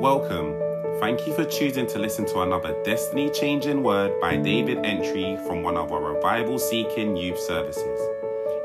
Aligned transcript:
Welcome. 0.00 0.58
Thank 0.98 1.26
you 1.26 1.34
for 1.34 1.44
choosing 1.44 1.86
to 1.88 1.98
listen 1.98 2.24
to 2.28 2.40
another 2.40 2.74
destiny 2.84 3.28
changing 3.28 3.82
word 3.82 4.18
by 4.18 4.38
David 4.38 4.78
Entry 4.78 5.36
from 5.46 5.62
one 5.62 5.76
of 5.76 5.92
our 5.92 6.14
revival 6.14 6.58
seeking 6.58 7.18
youth 7.18 7.38
services. 7.38 8.00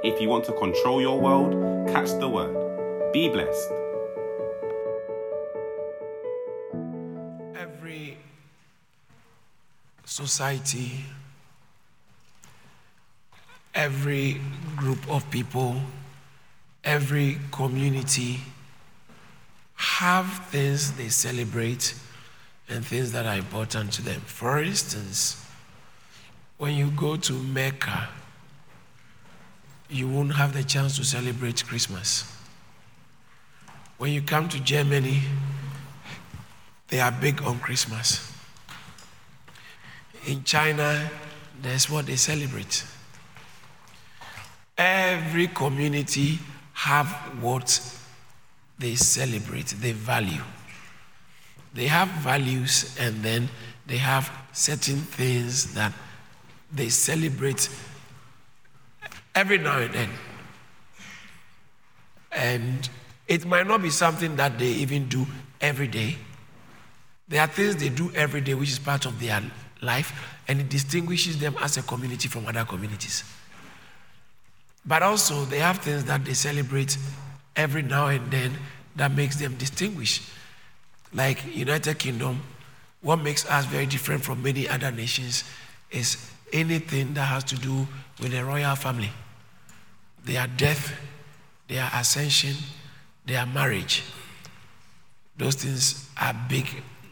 If 0.02 0.22
you 0.22 0.30
want 0.30 0.46
to 0.46 0.54
control 0.54 1.02
your 1.02 1.20
world, 1.20 1.90
catch 1.90 2.08
the 2.22 2.30
word. 2.30 3.12
Be 3.12 3.28
blessed. 3.28 3.70
Every 7.60 8.18
society, 10.06 11.04
every 13.74 14.40
group 14.78 15.00
of 15.10 15.30
people, 15.32 15.82
every 16.86 17.40
community 17.52 18.40
have 19.76 20.48
things 20.50 20.94
they 20.94 21.10
celebrate 21.10 21.94
and 22.70 22.86
things 22.86 23.12
that 23.12 23.26
are 23.26 23.38
important 23.38 23.92
to 23.94 24.02
them. 24.02 24.22
For 24.22 24.62
instance, 24.62 25.46
when 26.58 26.74
you 26.76 26.90
go 26.92 27.16
to 27.18 27.34
Mecca, 27.34 28.10
you 29.90 30.08
won't 30.08 30.34
have 30.34 30.54
the 30.54 30.64
chance 30.64 30.96
to 30.98 31.04
celebrate 31.04 31.64
Christmas. 31.66 32.32
When 33.98 34.12
you 34.12 34.22
come 34.22 34.50
to 34.50 34.60
Germany, 34.60 35.22
they 36.88 37.00
are 37.00 37.12
big 37.12 37.42
on 37.44 37.60
Christmas. 37.60 38.32
In 40.26 40.44
China, 40.44 41.10
that's 41.62 41.90
what 41.90 42.06
they 42.08 42.16
celebrate. 42.16 42.84
Every 44.78 45.48
community 45.48 46.40
have 46.74 47.08
what 47.42 47.95
they 48.80 48.96
celebrate, 48.96 49.68
they 49.80 49.92
value. 49.92 50.44
They 51.74 51.88
have 51.88 52.08
values 52.08 52.96
and 53.00 53.22
then 53.22 53.50
they 53.86 53.98
have 53.98 54.32
certain 54.54 54.98
things 54.98 55.74
that 55.74 55.94
they 56.72 56.90
celebrate 56.90 57.70
every 59.34 59.58
now 59.58 59.80
and 59.80 59.94
then. 59.94 60.10
And 62.32 62.90
it 63.28 63.46
might 63.46 63.68
not 63.68 63.82
be 63.82 63.90
something 63.90 64.36
that 64.36 64.58
they 64.60 64.68
even 64.68 65.08
do 65.08 65.26
every 65.62 65.88
day. 65.88 66.18
There 67.28 67.42
are 67.42 67.48
things 67.48 67.76
they 67.78 67.90
do 67.90 68.12
every 68.14 68.42
day 68.42 68.54
which 68.54 68.70
is 68.70 68.80
part 68.80 69.06
of 69.06 69.20
their 69.20 69.42
life 69.82 70.14
and 70.48 70.62
it 70.62 70.70
distinguishes 70.70 71.40
them 71.40 71.56
as 71.60 71.78
a 71.78 71.82
community 71.82 72.28
from 72.28 72.46
other 72.46 72.66
communities. 72.66 73.24
But 74.86 75.02
also, 75.02 75.46
they 75.46 75.60
have 75.60 75.80
things 75.80 76.04
that 76.06 76.24
they 76.24 76.34
celebrate 76.34 76.98
every 77.56 77.82
now 77.82 78.08
and 78.08 78.30
then 78.32 78.54
that 78.96 79.12
makes 79.12 79.38
them 79.38 79.56
distinguished. 79.56 80.24
Like 81.14 81.44
United 81.56 82.00
Kingdom, 82.00 82.42
what 83.02 83.18
makes 83.18 83.50
us 83.50 83.66
very 83.66 83.86
different 83.86 84.24
from 84.24 84.42
many 84.42 84.68
other 84.68 84.92
nations 84.92 85.44
is 85.92 86.32
anything 86.52 87.14
that 87.14 87.26
has 87.26 87.44
to 87.46 87.56
do 87.56 87.88
with 88.20 88.32
the 88.32 88.44
royal 88.44 88.76
family. 88.76 89.12
Their 90.26 90.48
death, 90.48 90.94
their 91.68 91.90
ascension, 91.94 92.56
their 93.26 93.46
marriage. 93.46 94.04
Those 95.38 95.56
things 95.56 96.10
are 96.20 96.34
big 96.50 96.68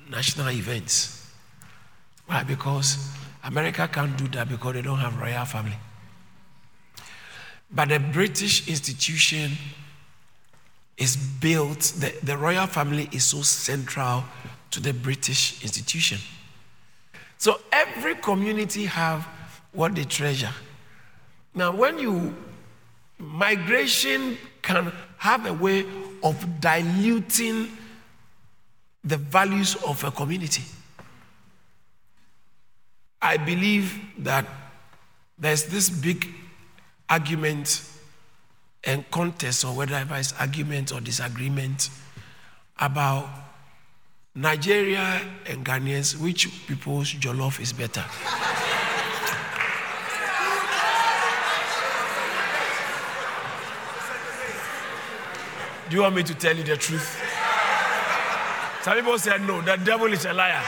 national 0.09 0.49
events. 0.51 1.31
Why? 2.25 2.43
Because 2.43 3.09
America 3.43 3.87
can't 3.91 4.17
do 4.17 4.27
that 4.29 4.47
because 4.49 4.73
they 4.73 4.81
don't 4.81 4.99
have 4.99 5.19
royal 5.19 5.45
family. 5.45 5.77
But 7.69 7.89
the 7.89 7.99
British 7.99 8.67
institution 8.67 9.51
is 10.97 11.15
built, 11.15 11.79
the, 11.97 12.13
the 12.23 12.37
royal 12.37 12.67
family 12.67 13.09
is 13.11 13.23
so 13.23 13.41
central 13.41 14.23
to 14.71 14.79
the 14.79 14.93
British 14.93 15.61
institution. 15.63 16.19
So 17.37 17.59
every 17.71 18.15
community 18.15 18.85
have 18.85 19.27
what 19.71 19.95
they 19.95 20.03
treasure. 20.03 20.53
Now, 21.55 21.71
when 21.71 21.99
you 21.99 22.35
migration 23.17 24.37
can 24.61 24.91
have 25.17 25.45
a 25.45 25.53
way 25.53 25.85
of 26.23 26.59
diluting 26.59 27.69
the 29.03 29.17
values 29.17 29.75
of 29.83 30.03
a 30.03 30.11
community. 30.11 30.63
I 33.21 33.37
believe 33.37 33.99
that 34.19 34.45
there's 35.37 35.65
this 35.65 35.89
big 35.89 36.27
argument 37.09 37.89
and 38.85 39.09
contest, 39.11 39.63
or 39.65 39.73
whether 39.73 40.05
it's 40.11 40.33
argument 40.39 40.91
or 40.91 40.99
disagreement, 40.99 41.89
about 42.79 43.29
Nigeria 44.35 45.21
and 45.45 45.65
Ghanaians, 45.65 46.19
which 46.19 46.49
people's 46.67 47.13
jollof 47.13 47.59
is 47.59 47.71
better. 47.71 48.03
Do 55.89 55.97
you 55.97 56.01
want 56.01 56.15
me 56.15 56.23
to 56.23 56.33
tell 56.33 56.55
you 56.57 56.63
the 56.63 56.75
truth? 56.75 57.21
Some 58.81 58.95
people 58.95 59.19
said 59.19 59.45
no, 59.45 59.61
the 59.61 59.77
devil 59.77 60.11
is 60.11 60.25
a 60.25 60.33
liar. 60.33 60.61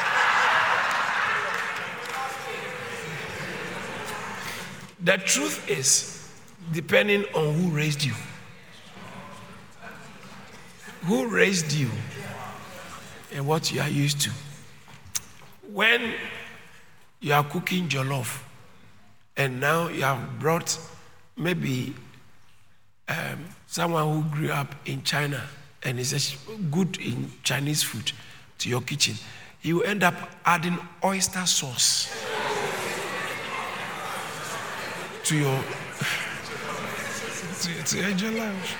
The 5.02 5.18
truth 5.18 5.70
is, 5.70 6.15
depending 6.75 7.24
on 7.34 7.53
who 7.53 7.69
raised 7.69 8.03
you. 8.03 8.12
Who 11.03 11.28
raised 11.28 11.72
you 11.72 11.90
and 13.34 13.47
what 13.47 13.72
you 13.72 13.80
are 13.80 13.88
used 13.88 14.19
to. 14.22 14.31
When 15.72 16.14
you 17.22 17.31
are 17.31 17.46
cooking 17.46 17.88
jollof 17.88 18.41
and 19.38 19.62
now 19.62 19.88
you 19.88 20.02
have 20.02 20.38
brought 20.38 20.78
maybe 21.38 21.96
um, 23.08 23.46
someone 23.68 24.12
who 24.12 24.30
grew 24.35 24.52
up 24.52 24.75
in 24.85 25.02
China 25.03 25.41
and 25.81 25.97
is 25.97 26.35
good 26.72 26.97
in 26.97 27.31
Chinese 27.44 27.84
food 27.84 28.12
to 28.58 28.68
your 28.69 28.81
kitchen, 28.81 29.16
you 29.62 29.81
end 29.84 30.03
up 30.03 30.16
adding 30.44 30.78
oyster 31.06 31.46
sauce 31.46 32.14
to 35.24 35.38
your 35.38 35.64
enjoy 37.96 38.32
life. 38.40 38.78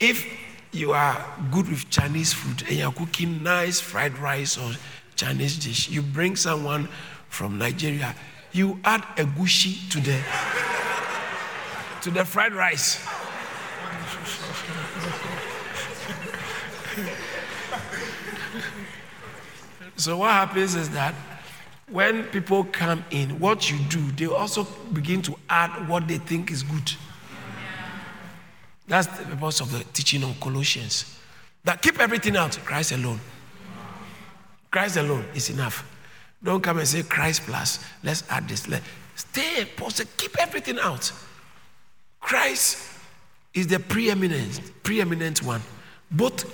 If 0.00 0.26
you 0.72 0.92
are 0.92 1.24
good 1.50 1.68
with 1.68 1.90
Chinese 1.90 2.32
food 2.32 2.62
and 2.68 2.76
you're 2.76 2.92
cooking 2.92 3.42
nice 3.42 3.80
fried 3.80 4.18
rice 4.18 4.56
or 4.58 4.72
Chinese 5.16 5.58
dish, 5.58 5.88
you 5.88 6.02
bring 6.02 6.36
someone 6.36 6.88
from 7.28 7.58
Nigeria, 7.58 8.14
you 8.52 8.78
add 8.84 9.02
egusi 9.16 9.90
to 9.90 10.00
the 10.00 10.20
to 12.02 12.10
the 12.10 12.24
fried 12.24 12.54
rice. 12.54 13.04
so 19.96 20.16
what 20.18 20.30
happens 20.30 20.74
is 20.76 20.90
that 20.90 21.14
when 21.90 22.24
people 22.24 22.64
come 22.64 23.04
in, 23.10 23.38
what 23.38 23.70
you 23.70 23.78
do, 23.88 24.00
they 24.12 24.26
also 24.26 24.64
begin 24.92 25.22
to 25.22 25.36
add 25.48 25.88
what 25.88 26.06
they 26.06 26.18
think 26.18 26.50
is 26.50 26.62
good. 26.62 26.92
That's 28.86 29.06
the 29.06 29.24
purpose 29.24 29.60
of 29.60 29.70
the 29.72 29.84
teaching 29.92 30.24
on 30.24 30.34
Colossians. 30.40 31.18
That 31.64 31.82
keep 31.82 32.00
everything 32.00 32.36
out, 32.36 32.58
Christ 32.64 32.92
alone. 32.92 33.20
Christ 34.70 34.96
alone 34.96 35.26
is 35.34 35.50
enough. 35.50 35.84
Don't 36.42 36.62
come 36.62 36.78
and 36.78 36.86
say 36.88 37.02
Christ 37.02 37.42
plus. 37.42 37.84
Let's 38.02 38.22
add 38.30 38.48
this. 38.48 38.68
Let 38.68 38.82
stay 39.16 39.66
positive. 39.76 40.16
Keep 40.16 40.38
everything 40.38 40.78
out. 40.78 41.10
Christ 42.20 42.86
is 43.54 43.66
the 43.66 43.78
preeminent, 43.78 44.60
preeminent 44.82 45.42
one, 45.42 45.62
both 46.10 46.44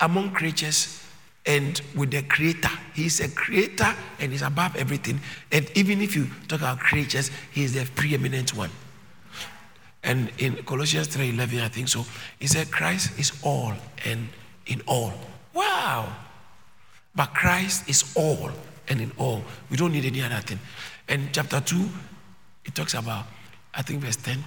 among 0.00 0.30
creatures 0.30 1.01
and 1.44 1.80
with 1.96 2.10
the 2.10 2.22
creator. 2.22 2.70
He's 2.94 3.20
a 3.20 3.28
creator 3.28 3.94
and 4.20 4.32
he's 4.32 4.42
above 4.42 4.76
everything. 4.76 5.20
And 5.50 5.70
even 5.74 6.00
if 6.00 6.14
you 6.14 6.28
talk 6.48 6.60
about 6.60 6.78
creatures, 6.78 7.30
he 7.52 7.64
is 7.64 7.74
the 7.74 7.84
preeminent 7.94 8.54
one. 8.54 8.70
And 10.04 10.30
in 10.38 10.56
Colossians 10.64 11.08
3:11, 11.08 11.62
I 11.62 11.68
think 11.68 11.88
so, 11.88 12.04
he 12.38 12.46
said, 12.46 12.70
Christ 12.70 13.18
is 13.18 13.32
all 13.42 13.72
and 14.04 14.28
in 14.66 14.82
all. 14.86 15.12
Wow. 15.54 16.16
But 17.14 17.34
Christ 17.34 17.88
is 17.88 18.12
all 18.16 18.50
and 18.88 19.00
in 19.00 19.12
all. 19.18 19.42
We 19.70 19.76
don't 19.76 19.92
need 19.92 20.04
any 20.04 20.22
other 20.22 20.40
thing. 20.40 20.58
And 21.08 21.28
chapter 21.32 21.60
2, 21.60 21.88
it 22.64 22.74
talks 22.74 22.94
about, 22.94 23.26
I 23.74 23.82
think 23.82 24.00
verse 24.00 24.16
10, 24.16 24.42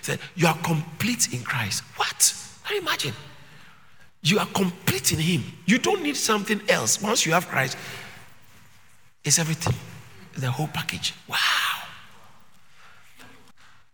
said, 0.00 0.18
You 0.34 0.46
are 0.46 0.58
complete 0.58 1.32
in 1.32 1.42
Christ. 1.42 1.82
What? 1.96 2.34
Can 2.64 2.76
you 2.76 2.82
imagine? 2.82 3.14
You 4.22 4.38
are 4.38 4.46
complete 4.46 5.12
in 5.12 5.18
Him. 5.18 5.44
You 5.66 5.78
don't 5.78 6.02
need 6.02 6.16
something 6.16 6.60
else. 6.68 7.02
Once 7.02 7.26
you 7.26 7.32
have 7.32 7.48
Christ, 7.48 7.76
it's 9.24 9.38
everything, 9.38 9.74
the 10.34 10.50
whole 10.50 10.68
package. 10.68 11.14
Wow. 11.28 11.36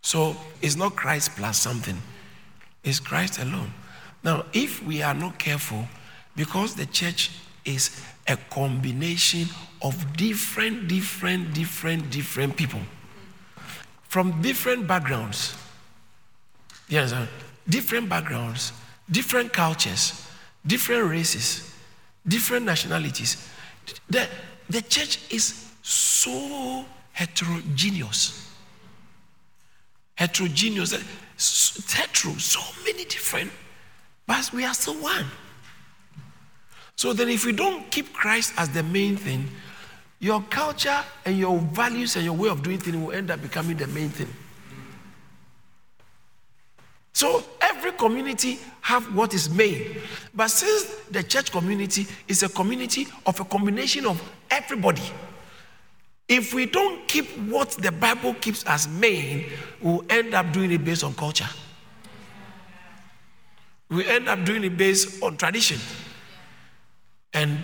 So 0.02 0.36
it's 0.62 0.76
not 0.76 0.96
Christ 0.96 1.36
plus 1.36 1.58
something, 1.58 1.96
it's 2.84 3.00
Christ 3.00 3.38
alone. 3.38 3.72
Now, 4.22 4.46
if 4.52 4.82
we 4.82 5.02
are 5.02 5.14
not 5.14 5.38
careful, 5.38 5.86
Because 6.38 6.76
the 6.76 6.86
church 6.86 7.32
is 7.64 8.00
a 8.28 8.36
combination 8.36 9.48
of 9.82 10.16
different, 10.16 10.86
different, 10.86 11.52
different, 11.52 12.12
different 12.12 12.56
people 12.56 12.78
from 14.04 14.40
different 14.40 14.86
backgrounds. 14.86 15.56
Yes, 16.88 17.12
different 17.68 18.08
backgrounds, 18.08 18.72
different 19.10 19.52
cultures, 19.52 20.26
different 20.66 21.10
races, 21.10 21.74
different 22.26 22.66
nationalities. 22.66 23.48
The, 24.10 24.28
the 24.68 24.82
church 24.82 25.32
is 25.32 25.72
so 25.82 26.84
heterogeneous. 27.12 28.52
Heterogeneous, 30.14 30.92
hetero, 31.92 32.34
so 32.34 32.60
many 32.84 33.04
different, 33.04 33.50
but 34.26 34.50
we 34.52 34.64
are 34.64 34.74
still 34.74 34.94
one. 34.94 35.26
So 36.96 37.12
then, 37.12 37.28
if 37.28 37.46
we 37.46 37.52
don't 37.52 37.88
keep 37.92 38.12
Christ 38.12 38.52
as 38.56 38.68
the 38.70 38.82
main 38.82 39.16
thing, 39.16 39.48
your 40.18 40.42
culture 40.50 40.98
and 41.24 41.38
your 41.38 41.58
values 41.58 42.16
and 42.16 42.24
your 42.24 42.34
way 42.34 42.48
of 42.48 42.62
doing 42.62 42.78
things 42.78 42.96
will 42.96 43.12
end 43.12 43.30
up 43.30 43.40
becoming 43.40 43.76
the 43.76 43.86
main 43.86 44.08
thing. 44.08 44.28
So 47.18 47.42
every 47.60 47.90
community 47.90 48.60
have 48.80 49.12
what 49.12 49.34
is 49.34 49.50
main. 49.50 49.96
But 50.32 50.52
since 50.52 50.84
the 51.10 51.24
church 51.24 51.50
community 51.50 52.06
is 52.28 52.44
a 52.44 52.48
community 52.48 53.08
of 53.26 53.40
a 53.40 53.44
combination 53.44 54.06
of 54.06 54.22
everybody, 54.52 55.02
if 56.28 56.54
we 56.54 56.66
don't 56.66 57.08
keep 57.08 57.26
what 57.48 57.70
the 57.70 57.90
Bible 57.90 58.34
keeps 58.34 58.62
as 58.66 58.86
main, 58.86 59.46
we'll 59.82 60.04
end 60.08 60.32
up 60.32 60.52
doing 60.52 60.70
it 60.70 60.84
based 60.84 61.02
on 61.02 61.12
culture. 61.14 61.48
We 63.88 64.06
end 64.06 64.28
up 64.28 64.44
doing 64.44 64.62
it 64.62 64.76
based 64.76 65.20
on 65.20 65.36
tradition. 65.36 65.80
And 67.34 67.58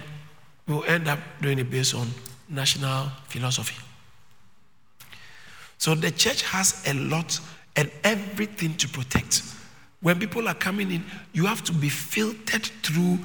we'll 0.67 0.85
end 0.87 1.07
up 1.07 1.21
doing 1.41 1.61
it 1.61 1.71
based 1.71 1.95
on 1.95 2.09
national 2.49 3.07
philosophy. 3.29 3.77
So 5.79 5.95
the 5.95 6.11
church 6.11 6.43
has 6.43 6.85
a 6.89 6.95
lot 6.95 7.39
and 7.77 7.91
everything 8.03 8.75
to 8.77 8.89
protect. 8.89 9.43
When 10.01 10.19
people 10.19 10.49
are 10.49 10.55
coming 10.55 10.91
in, 10.91 11.05
you 11.33 11.47
have 11.47 11.65
to 11.65 11.73
be 11.73 11.89
filtered 11.89 12.65
through 12.83 13.19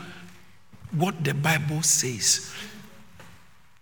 what 0.92 1.24
the 1.24 1.34
Bible 1.34 1.82
says. 1.82 2.52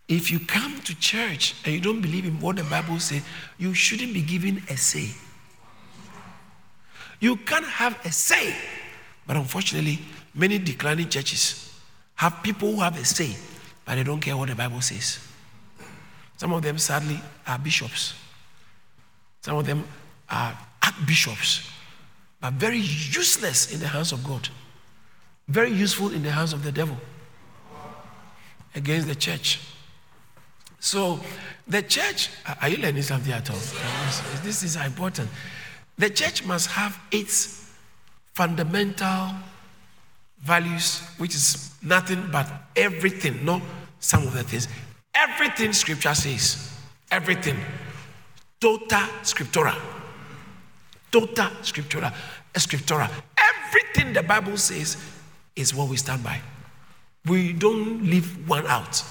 If 0.07 0.31
you 0.31 0.39
come 0.39 0.79
to 0.81 0.97
church 0.99 1.55
and 1.65 1.73
you 1.73 1.81
don't 1.81 2.01
believe 2.01 2.25
in 2.25 2.39
what 2.39 2.55
the 2.55 2.63
Bible 2.63 2.99
says, 2.99 3.21
you 3.57 3.73
shouldn't 3.73 4.13
be 4.13 4.21
given 4.21 4.63
a 4.69 4.77
say. 4.77 5.11
You 7.19 7.35
can't 7.35 7.65
have 7.65 7.99
a 8.05 8.11
say. 8.11 8.55
But 9.25 9.35
unfortunately, 9.35 9.99
many 10.33 10.57
declining 10.57 11.09
churches 11.09 11.73
have 12.15 12.41
people 12.41 12.73
who 12.73 12.81
have 12.81 12.97
a 12.99 13.05
say, 13.05 13.35
but 13.85 13.95
they 13.95 14.03
don't 14.03 14.21
care 14.21 14.35
what 14.37 14.49
the 14.49 14.55
Bible 14.55 14.81
says. 14.81 15.19
Some 16.37 16.53
of 16.53 16.61
them, 16.61 16.77
sadly, 16.77 17.19
are 17.45 17.59
bishops. 17.59 18.13
Some 19.41 19.57
of 19.57 19.65
them 19.65 19.83
are 20.29 20.57
archbishops, 20.83 21.69
but 22.39 22.53
very 22.53 22.77
useless 22.77 23.73
in 23.73 23.79
the 23.79 23.87
hands 23.87 24.11
of 24.11 24.23
God, 24.23 24.49
very 25.47 25.71
useful 25.71 26.11
in 26.11 26.23
the 26.23 26.31
hands 26.31 26.53
of 26.53 26.63
the 26.63 26.71
devil 26.71 26.97
against 28.75 29.07
the 29.07 29.15
church. 29.15 29.59
So, 30.79 31.19
the 31.67 31.81
church, 31.81 32.29
are 32.61 32.69
you 32.69 32.77
learning 32.77 33.01
something 33.03 33.33
at 33.33 33.49
all? 33.49 33.57
This 34.43 34.63
is 34.63 34.75
important. 34.75 35.29
The 35.97 36.09
church 36.09 36.45
must 36.45 36.67
have 36.69 36.99
its 37.11 37.73
fundamental 38.33 39.31
values, 40.41 41.01
which 41.17 41.33
is 41.33 41.71
nothing 41.81 42.29
but 42.31 42.47
everything, 42.75 43.43
not 43.43 43.61
some 43.99 44.27
of 44.27 44.33
the 44.33 44.43
things. 44.43 44.67
Everything 45.15 45.73
scripture 45.73 46.13
says, 46.13 46.71
everything. 47.09 47.57
Total 48.59 48.99
scriptura. 49.23 49.75
Total 51.11 51.49
scriptura. 51.61 52.13
Eh, 52.53 52.59
scriptura. 52.59 53.09
Everything 53.37 54.13
the 54.13 54.23
Bible 54.23 54.57
says 54.57 54.97
is 55.55 55.73
what 55.73 55.89
we 55.89 55.97
stand 55.97 56.23
by. 56.23 56.39
We 57.25 57.53
don't 57.53 58.03
leave 58.03 58.47
one 58.47 58.65
out. 58.67 59.03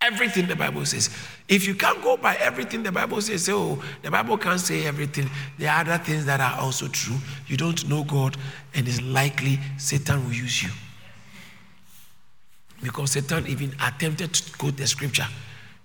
Everything 0.00 0.46
the 0.46 0.56
Bible 0.56 0.84
says. 0.84 1.10
If 1.48 1.66
you 1.66 1.74
can't 1.74 2.02
go 2.02 2.16
by 2.16 2.34
everything 2.36 2.82
the 2.82 2.90
Bible 2.90 3.20
says, 3.20 3.48
oh, 3.48 3.82
the 4.02 4.10
Bible 4.10 4.36
can't 4.36 4.60
say 4.60 4.84
everything. 4.84 5.30
There 5.58 5.70
are 5.70 5.80
other 5.80 5.98
things 5.98 6.26
that 6.26 6.40
are 6.40 6.60
also 6.60 6.88
true. 6.88 7.16
You 7.46 7.56
don't 7.56 7.88
know 7.88 8.02
God, 8.02 8.36
and 8.74 8.88
it's 8.88 9.00
likely 9.00 9.60
Satan 9.78 10.24
will 10.24 10.32
use 10.32 10.62
you. 10.62 10.70
Because 12.82 13.12
Satan 13.12 13.46
even 13.46 13.74
attempted 13.80 14.34
to 14.34 14.58
quote 14.58 14.76
the 14.76 14.88
scripture, 14.88 15.26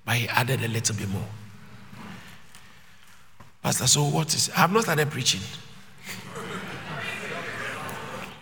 but 0.03 0.15
he 0.15 0.27
added 0.29 0.63
a 0.63 0.67
little 0.67 0.95
bit 0.95 1.09
more. 1.09 1.27
Pastor, 3.63 3.87
so 3.87 4.03
what 4.03 4.33
is? 4.33 4.49
I 4.51 4.61
have 4.61 4.71
not 4.71 4.83
started 4.83 5.09
preaching. 5.09 5.41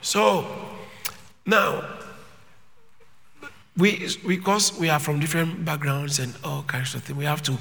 So 0.02 0.46
now 1.46 1.84
we 3.78 4.08
because 4.28 4.78
we 4.80 4.90
are 4.90 5.00
from 5.00 5.20
different 5.20 5.66
backgrounds 5.66 6.20
and 6.20 6.34
all 6.44 6.64
kinds 6.64 6.94
of 6.96 7.04
things, 7.04 7.18
we 7.18 7.26
have 7.26 7.42
to 7.44 7.58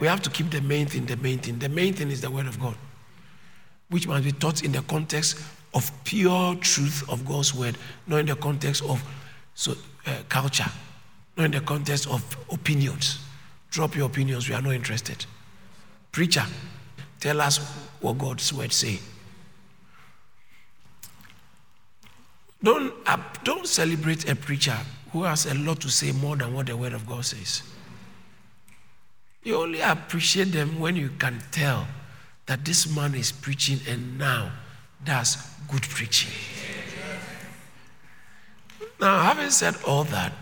we 0.00 0.06
have 0.06 0.22
to 0.22 0.30
keep 0.30 0.50
the 0.50 0.60
main 0.60 0.86
thing 0.86 1.06
the 1.06 1.16
main 1.16 1.38
thing. 1.38 1.58
The 1.58 1.68
main 1.68 1.94
thing 1.94 2.10
is 2.10 2.20
the 2.20 2.30
word 2.30 2.46
of 2.46 2.58
God, 2.60 2.74
which 3.90 4.06
must 4.08 4.24
be 4.24 4.32
taught 4.32 4.64
in 4.64 4.72
the 4.72 4.82
context 4.82 5.38
of 5.72 5.90
pure 6.04 6.54
truth 6.56 7.08
of 7.08 7.24
God's 7.24 7.54
word, 7.54 7.78
not 8.06 8.18
in 8.18 8.26
the 8.26 8.36
context 8.36 8.82
of 8.82 9.02
so, 9.54 9.72
uh, 10.06 10.16
culture, 10.28 10.70
not 11.36 11.44
in 11.44 11.50
the 11.52 11.60
context 11.60 12.08
of 12.08 12.36
opinions. 12.50 13.20
Drop 13.70 13.96
your 13.96 14.06
opinions, 14.06 14.48
we 14.48 14.54
are 14.54 14.62
not 14.62 14.74
interested. 14.74 15.24
Preacher, 16.12 16.44
tell 17.20 17.40
us 17.40 17.58
what 18.00 18.18
God's 18.18 18.52
word 18.52 18.72
say. 18.72 18.98
Don't, 22.62 22.92
uh, 23.06 23.16
don't 23.42 23.66
celebrate 23.66 24.28
a 24.28 24.36
preacher 24.36 24.76
who 25.10 25.24
has 25.24 25.46
a 25.46 25.54
lot 25.54 25.80
to 25.80 25.90
say 25.90 26.12
more 26.12 26.36
than 26.36 26.54
what 26.54 26.66
the 26.66 26.76
word 26.76 26.92
of 26.92 27.06
God 27.06 27.24
says. 27.24 27.62
You 29.42 29.56
only 29.56 29.80
appreciate 29.80 30.52
them 30.52 30.78
when 30.78 30.94
you 30.94 31.10
can 31.18 31.42
tell 31.50 31.88
that 32.46 32.64
this 32.64 32.94
man 32.94 33.14
is 33.14 33.32
preaching 33.32 33.80
and 33.88 34.18
now 34.18 34.52
does 35.02 35.36
good 35.68 35.82
preaching. 35.82 36.30
Now, 39.00 39.22
having 39.22 39.50
said 39.50 39.74
all 39.84 40.04
that, 40.04 40.32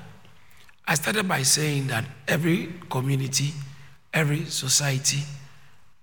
I 0.86 0.94
started 0.94 1.26
by 1.26 1.42
saying 1.44 1.86
that 1.86 2.04
every 2.28 2.74
community, 2.90 3.52
every 4.12 4.44
society, 4.44 5.20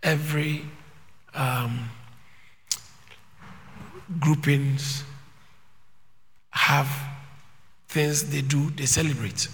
every 0.04 0.64
um, 1.34 1.90
groupings 4.20 5.04
have 6.52 6.90
things 7.88 8.30
they 8.30 8.42
do, 8.42 8.70
they 8.72 8.86
celebrate. 8.86 9.48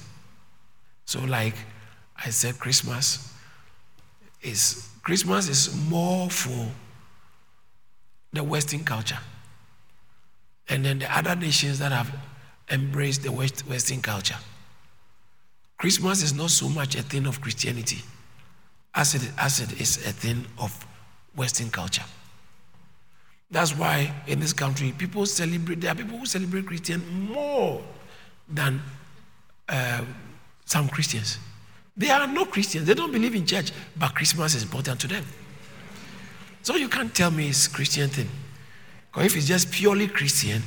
So, 1.06 1.20
like 1.22 1.56
I 2.18 2.30
said, 2.30 2.60
Christmas 2.60 3.34
is 4.42 4.90
Christmas 5.04 5.50
is 5.50 5.76
more 5.90 6.30
for 6.30 6.72
the 8.32 8.44
Western 8.44 8.84
culture. 8.84 9.20
And 10.70 10.86
then 10.86 11.00
the 11.00 11.18
other 11.18 11.36
nations 11.36 11.80
that 11.80 11.92
have 11.92 12.10
embraced 12.72 13.24
the 13.24 13.32
West, 13.32 13.68
Western 13.68 14.02
culture. 14.02 14.38
Christmas 15.78 16.24
is 16.24 16.34
not 16.34 16.50
so 16.50 16.70
much 16.70 16.96
a 16.96 17.04
thing 17.04 17.26
of 17.28 17.42
Christianity 17.42 18.02
as 18.96 19.16
it 19.16 19.82
is 19.82 19.98
a 20.06 20.12
thing 20.12 20.46
of 20.58 20.86
Western 21.36 21.70
culture. 21.70 22.04
That's 23.50 23.78
why 23.78 24.14
in 24.28 24.40
this 24.40 24.54
country, 24.54 24.94
people 24.98 25.26
celebrate, 25.26 25.82
there 25.82 25.92
are 25.92 25.96
people 25.96 26.18
who 26.18 26.26
celebrate 26.26 26.66
Christian 26.66 27.02
more 27.32 27.84
than 28.50 28.82
uh, 29.70 30.02
some 30.66 30.90
Christians. 30.90 31.38
They 31.96 32.10
are 32.10 32.26
no 32.26 32.46
Christians, 32.46 32.88
they 32.88 32.96
don't 32.96 33.12
believe 33.12 33.36
in 33.36 33.46
church, 33.46 33.72
but 33.96 34.16
Christmas 34.16 34.56
is 34.56 34.64
important 34.64 35.00
to 35.02 35.08
them. 35.08 35.24
So 36.64 36.76
you 36.76 36.88
can't 36.88 37.14
tell 37.14 37.30
me 37.30 37.50
it's 37.50 37.68
Christian 37.68 38.10
thing. 38.10 38.30
Because 39.12 39.28
if 39.28 39.38
it's 39.38 39.48
just 39.48 39.72
purely 39.72 40.08
Christian, 40.08 40.64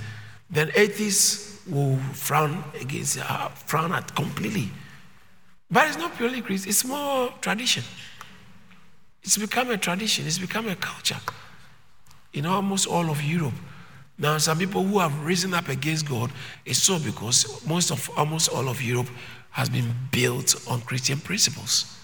then 0.48 0.70
atheists 0.76 1.66
will 1.66 1.96
frown 2.12 2.62
against, 2.80 3.18
uh, 3.18 3.48
frown 3.48 3.92
at 3.92 4.14
completely. 4.14 4.70
But 5.68 5.88
it's 5.88 5.98
not 5.98 6.16
purely 6.16 6.40
Christian, 6.40 6.70
it's 6.70 6.84
more 6.84 7.32
tradition. 7.40 7.82
It's 9.26 9.36
become 9.36 9.70
a 9.70 9.76
tradition, 9.76 10.24
it's 10.24 10.38
become 10.38 10.68
a 10.68 10.76
culture 10.76 11.18
in 12.32 12.46
almost 12.46 12.86
all 12.86 13.10
of 13.10 13.20
Europe. 13.20 13.54
Now, 14.18 14.38
some 14.38 14.56
people 14.56 14.84
who 14.84 15.00
have 15.00 15.24
risen 15.24 15.52
up 15.52 15.68
against 15.68 16.08
God, 16.08 16.30
it's 16.64 16.80
so 16.80 17.00
because 17.00 17.66
most 17.66 17.90
of 17.90 18.08
almost 18.16 18.48
all 18.50 18.68
of 18.68 18.80
Europe 18.80 19.08
has 19.50 19.68
been 19.68 19.92
built 20.12 20.54
on 20.70 20.80
Christian 20.82 21.18
principles. 21.18 21.98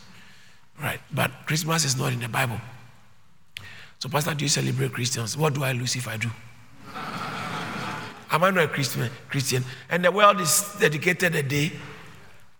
Right? 0.83 0.99
But 1.13 1.31
Christmas 1.47 1.85
is 1.85 1.97
not 1.97 2.13
in 2.13 2.19
the 2.19 2.29
Bible. 2.29 2.61
So, 4.01 4.09
Pastor, 4.09 4.35
do 4.35 4.45
you 4.45 4.49
celebrate 4.49 4.93
Christians? 4.93 5.37
What 5.37 5.55
do 5.55 5.63
I 5.63 5.73
lose 5.73 5.95
if 5.95 6.09
I 6.09 6.17
do? 6.17 6.29
Am 8.33 8.43
I 8.43 8.51
not 8.51 8.65
a 8.65 8.69
Christian? 8.69 9.09
Christian? 9.29 9.65
And 9.89 10.05
the 10.05 10.11
world 10.11 10.41
is 10.41 10.75
dedicated 10.81 11.37
a 11.37 11.43
day, 11.45 11.71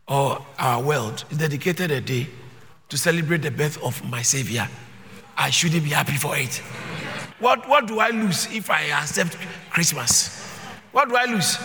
or 0.07 0.47
our 0.57 0.81
world 0.81 1.25
is 1.31 1.39
dedicated 1.39 1.91
a 1.91 2.01
day 2.01 2.29
to 2.93 2.99
celebrate 2.99 3.41
the 3.41 3.51
birth 3.51 3.83
of 3.83 4.05
my 4.11 4.21
Savior. 4.21 4.69
I 5.35 5.49
shouldn't 5.49 5.83
be 5.83 5.89
happy 5.89 6.13
for 6.19 6.37
it. 6.37 6.57
What, 7.39 7.67
what 7.67 7.87
do 7.87 8.01
I 8.01 8.11
lose 8.11 8.47
if 8.53 8.69
I 8.69 8.83
accept 8.83 9.39
Christmas? 9.71 10.47
What 10.93 11.09
do 11.09 11.17
I 11.17 11.25
lose? 11.25 11.57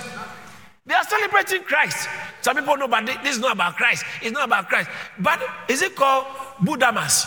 They 0.85 0.93
are 0.93 1.03
celebrating 1.03 1.63
Christ. 1.63 2.07
Some 2.39 2.55
people 2.55 2.77
know, 2.77 2.87
but 2.87 3.05
this 3.05 3.35
is 3.35 3.39
not 3.39 3.51
about 3.51 3.75
Christ. 3.75 4.05
It's 4.21 4.31
not 4.31 4.45
about 4.45 4.69
Christ. 4.69 4.89
But 5.19 5.41
is 5.67 5.81
it 5.81 5.97
called 5.97 6.27
Budamas? 6.61 7.25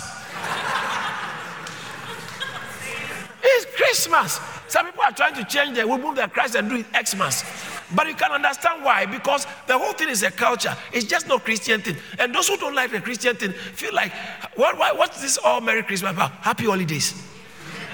it's 3.43 3.77
Christmas. 3.77 4.41
Some 4.69 4.87
people 4.87 5.03
are 5.03 5.13
trying 5.13 5.35
to 5.35 5.45
change 5.45 5.77
the, 5.77 5.87
we 5.87 5.99
move 5.99 6.17
the 6.17 6.27
Christ 6.27 6.55
and 6.55 6.71
do 6.71 6.77
it 6.77 7.07
Xmas. 7.07 7.45
But 7.95 8.07
you 8.07 8.15
can 8.15 8.31
understand 8.31 8.85
why, 8.85 9.07
because 9.07 9.47
the 9.67 9.77
whole 9.77 9.93
thing 9.93 10.09
is 10.09 10.23
a 10.23 10.31
culture. 10.31 10.77
It's 10.93 11.07
just 11.07 11.27
no 11.27 11.39
Christian 11.39 11.81
thing. 11.81 11.97
And 12.19 12.35
those 12.35 12.49
who 12.49 12.57
don't 12.57 12.75
like 12.75 12.93
the 12.93 13.01
Christian 13.01 13.37
thing 13.37 13.53
feel 13.53 13.95
like, 13.95 14.13
what, 14.55 14.79
why, 14.79 14.93
what's 14.93 15.21
this 15.21 15.39
all 15.39 15.61
Merry 15.61 15.83
Christmas 15.83 16.13
about? 16.13 16.31
Happy 16.33 16.65
holidays. 16.65 17.15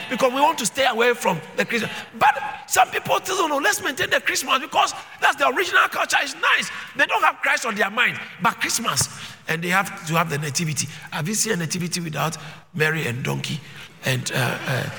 Because 0.09 0.33
we 0.33 0.41
want 0.41 0.59
to 0.59 0.67
stay 0.67 0.87
away 0.87 1.15
from 1.15 1.41
the 1.57 1.65
Christmas. 1.65 1.91
But 2.19 2.39
some 2.69 2.89
people 2.91 3.19
still 3.21 3.37
don't 3.39 3.51
know, 3.51 3.59
let's 3.59 3.83
maintain 3.83 4.11
the 4.11 4.21
Christmas 4.21 4.61
because 4.61 4.93
that's 5.21 5.37
the 5.37 5.49
original 5.49 5.89
culture. 5.89 6.19
It's 6.23 6.35
nice. 6.35 6.71
They 6.95 7.07
don't 7.07 7.23
have 7.25 7.37
Christ 7.37 7.67
on 7.67 7.75
their 7.75 7.91
mind, 7.91 8.21
but 8.41 8.61
Christmas. 8.61 9.09
And 9.49 9.63
they 9.63 9.69
have 9.69 10.07
to 10.07 10.15
have 10.15 10.31
the 10.31 10.39
nativity. 10.39 10.89
Have 11.11 11.27
you 11.27 11.35
seen 11.35 11.55
a 11.55 11.57
nativity 11.57 12.01
without 12.01 12.37
Mary 12.75 13.07
and 13.07 13.25
donkey 13.25 13.61
and 14.05 14.31
uh, 14.33 14.59
uh, 14.67 14.91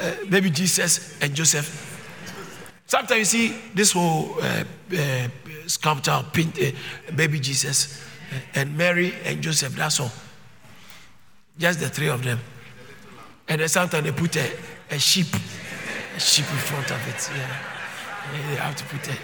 uh, 0.00 0.40
Jesus 0.40 1.18
and 1.22 1.34
Joseph? 1.34 1.89
Sometimes 2.90 3.18
you 3.18 3.24
see 3.24 3.56
this 3.72 3.92
whole 3.92 4.34
uh, 4.42 4.64
uh, 4.98 5.28
sculpture, 5.68 6.24
paint, 6.32 6.58
uh, 6.58 7.12
baby 7.14 7.38
Jesus 7.38 8.02
and 8.52 8.76
Mary 8.76 9.14
and 9.24 9.40
Joseph, 9.40 9.76
that's 9.76 10.00
all. 10.00 10.10
Just 11.56 11.78
the 11.78 11.88
three 11.88 12.08
of 12.08 12.24
them. 12.24 12.40
And 13.46 13.60
then 13.60 13.68
sometimes 13.68 14.04
they 14.04 14.10
put 14.10 14.34
a, 14.34 14.50
a 14.90 14.98
sheep, 14.98 15.28
a 16.16 16.18
sheep 16.18 16.50
in 16.50 16.56
front 16.56 16.90
of 16.90 17.06
it. 17.06 17.30
Yeah. 17.32 17.56
They 18.32 18.56
have 18.56 18.74
to 18.74 18.84
put 18.86 19.08
it. 19.08 19.20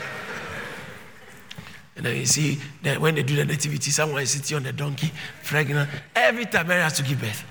And 1.97 2.07
then 2.07 2.19
you 2.19 2.27
see 2.27 2.61
that 2.85 3.01
when 3.01 3.17
they 3.17 3.25
do 3.25 3.35
the 3.35 3.47
nativity, 3.47 3.91
someone 3.91 4.23
is 4.23 4.31
sitting 4.31 4.59
on 4.59 4.63
the 4.63 4.73
donkey, 4.73 5.11
pregnant. 5.43 5.91
Every 6.15 6.45
time 6.45 6.69
Mary 6.69 6.83
has 6.83 6.97
to 6.99 7.03
give 7.03 7.21
birth. 7.21 7.43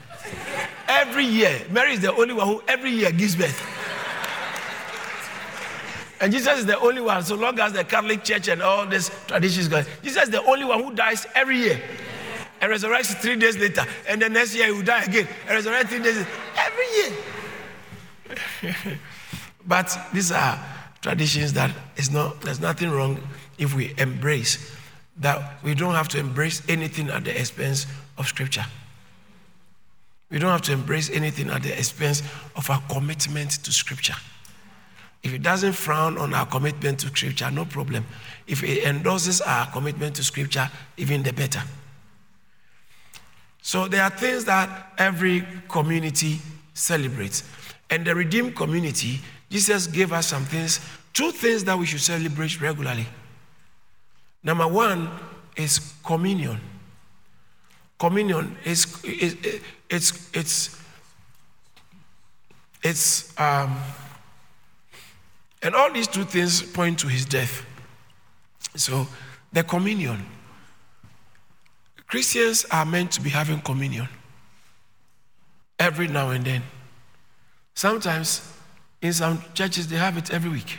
Every 0.87 1.25
year. 1.25 1.61
Mary 1.71 1.91
is 1.91 1.99
the 1.99 2.15
only 2.15 2.33
one 2.33 2.47
who 2.47 2.63
every 2.69 2.91
year 2.91 3.11
gives 3.11 3.35
birth. 3.35 3.74
And 6.21 6.31
Jesus 6.31 6.59
is 6.59 6.65
the 6.65 6.79
only 6.79 7.01
one, 7.01 7.23
so 7.23 7.35
long 7.35 7.59
as 7.59 7.73
the 7.73 7.83
Catholic 7.83 8.23
Church 8.23 8.47
and 8.47 8.61
all 8.61 8.85
these 8.85 9.11
traditions 9.27 9.67
go. 9.67 9.83
Jesus 10.01 10.23
is 10.23 10.29
the 10.29 10.43
only 10.43 10.65
one 10.65 10.83
who 10.83 10.93
dies 10.93 11.27
every 11.35 11.57
year 11.57 11.81
and 12.61 12.71
resurrects 12.71 13.19
three 13.21 13.35
days 13.35 13.57
later. 13.57 13.85
And 14.07 14.21
the 14.21 14.29
next 14.29 14.55
year 14.55 14.67
he 14.67 14.71
will 14.71 14.83
die 14.83 15.03
again 15.03 15.27
and 15.47 15.51
resurrect 15.51 15.89
three 15.89 16.01
days 16.01 16.25
every 16.57 16.85
year. 16.95 17.11
but 19.67 19.97
these 20.13 20.31
are 20.31 20.63
traditions 21.01 21.53
that 21.53 21.71
is 21.97 22.11
not 22.11 22.41
there's 22.41 22.59
nothing 22.59 22.89
wrong 22.89 23.19
if 23.57 23.75
we 23.75 23.93
embrace 23.97 24.75
that 25.17 25.63
we 25.63 25.75
don't 25.75 25.93
have 25.93 26.07
to 26.09 26.19
embrace 26.19 26.61
anything 26.67 27.09
at 27.09 27.23
the 27.23 27.39
expense 27.39 27.85
of 28.17 28.27
scripture. 28.27 28.65
We 30.29 30.39
don't 30.39 30.51
have 30.51 30.63
to 30.63 30.73
embrace 30.73 31.09
anything 31.11 31.49
at 31.49 31.63
the 31.63 31.77
expense 31.77 32.21
of 32.55 32.69
our 32.69 32.81
commitment 32.89 33.51
to 33.63 33.71
scripture. 33.71 34.15
If 35.25 35.33
it 35.33 35.41
doesn't 35.41 35.73
frown 35.73 36.19
on 36.19 36.35
our 36.35 36.45
commitment 36.45 36.99
to 36.99 37.07
Scripture, 37.07 37.49
no 37.49 37.65
problem. 37.65 38.05
If 38.45 38.63
it 38.63 38.83
endorses 38.85 39.41
our 39.41 39.65
commitment 39.71 40.15
to 40.17 40.23
Scripture, 40.23 40.69
even 40.97 41.23
the 41.23 41.33
better. 41.33 41.63
So 43.63 43.87
there 43.87 44.03
are 44.03 44.11
things 44.11 44.45
that 44.45 44.93
every 44.99 45.43
community 45.67 46.37
celebrates. 46.75 47.43
And 47.89 48.05
the 48.05 48.13
redeemed 48.13 48.55
community, 48.55 49.19
Jesus 49.49 49.87
gave 49.87 50.13
us 50.13 50.27
some 50.27 50.45
things, 50.45 50.79
two 51.11 51.31
things 51.31 51.63
that 51.63 51.75
we 51.75 51.87
should 51.87 52.01
celebrate 52.01 52.61
regularly. 52.61 53.07
Number 54.43 54.67
one 54.67 55.09
is 55.55 55.91
communion. 56.03 56.61
Communion 57.97 58.55
is, 58.63 59.03
is 59.03 59.37
it's 59.89 60.29
it's 60.35 60.79
it's 62.83 63.39
um, 63.39 63.75
and 65.61 65.75
all 65.75 65.91
these 65.91 66.07
two 66.07 66.23
things 66.23 66.61
point 66.61 66.99
to 66.99 67.07
his 67.07 67.25
death. 67.25 67.65
So, 68.75 69.07
the 69.51 69.63
communion. 69.63 70.25
Christians 72.07 72.65
are 72.71 72.85
meant 72.85 73.11
to 73.13 73.21
be 73.21 73.29
having 73.29 73.59
communion 73.61 74.07
every 75.79 76.07
now 76.07 76.29
and 76.29 76.45
then. 76.45 76.61
Sometimes, 77.73 78.41
in 79.01 79.13
some 79.13 79.41
churches, 79.53 79.87
they 79.87 79.97
have 79.97 80.17
it 80.17 80.31
every 80.31 80.51
week. 80.51 80.77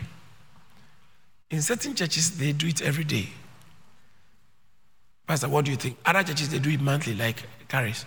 In 1.50 1.62
certain 1.62 1.95
churches, 1.95 2.38
they 2.38 2.52
do 2.52 2.66
it 2.66 2.83
every 2.83 3.04
day. 3.04 3.28
Pastor, 5.26 5.49
what 5.49 5.64
do 5.64 5.71
you 5.71 5.76
think? 5.76 5.99
Other 6.04 6.23
churches, 6.23 6.49
they 6.49 6.59
do 6.59 6.71
it 6.71 6.80
monthly, 6.80 7.14
like 7.14 7.42
Caris. 7.68 8.04